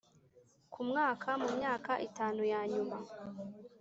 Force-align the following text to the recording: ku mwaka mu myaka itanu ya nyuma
ku 0.73 0.79
mwaka 0.89 1.29
mu 1.41 1.49
myaka 1.57 1.91
itanu 2.07 2.41
ya 2.51 2.61
nyuma 2.71 2.97